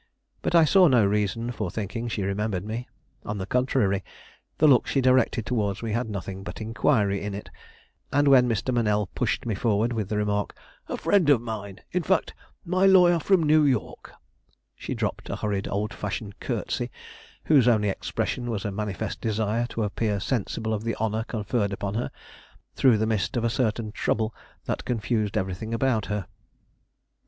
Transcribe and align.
But 0.41 0.55
I 0.55 0.65
saw 0.65 0.87
no 0.87 1.05
reason 1.05 1.51
for 1.51 1.69
thinking 1.69 2.07
she 2.07 2.23
remembered 2.23 2.65
me. 2.65 2.87
On 3.23 3.37
the 3.37 3.45
contrary, 3.45 4.03
the 4.57 4.65
look 4.67 4.87
she 4.87 4.99
directed 4.99 5.45
towards 5.45 5.83
me 5.83 5.91
had 5.91 6.09
nothing 6.09 6.41
but 6.41 6.59
inquiry 6.59 7.21
in 7.21 7.35
it, 7.35 7.51
and 8.11 8.27
when 8.27 8.49
Mr. 8.49 8.73
Monell 8.73 9.05
pushed 9.13 9.45
me 9.45 9.53
forward 9.53 9.93
with 9.93 10.09
the 10.09 10.17
remark, 10.17 10.55
"A 10.89 10.97
friend 10.97 11.29
of 11.29 11.39
mine; 11.39 11.81
in 11.91 12.01
fact 12.01 12.33
my 12.65 12.87
lawyer 12.87 13.19
from 13.19 13.43
New 13.43 13.63
York," 13.63 14.13
she 14.75 14.95
dropped 14.95 15.29
a 15.29 15.35
hurried 15.35 15.67
old 15.67 15.93
fashioned 15.93 16.39
curtsey 16.39 16.89
whose 17.43 17.67
only 17.67 17.89
expression 17.89 18.49
was 18.49 18.65
a 18.65 18.71
manifest 18.71 19.21
desire 19.21 19.67
to 19.67 19.83
appear 19.83 20.19
sensible 20.19 20.73
of 20.73 20.83
the 20.83 20.95
honor 20.95 21.23
conferred 21.25 21.71
upon 21.71 21.93
her, 21.93 22.09
through 22.73 22.97
the 22.97 23.05
mist 23.05 23.37
of 23.37 23.43
a 23.43 23.51
certain 23.51 23.91
trouble 23.91 24.33
that 24.65 24.83
confused 24.83 25.37
everything 25.37 25.75
about 25.75 26.07
her. 26.07 26.25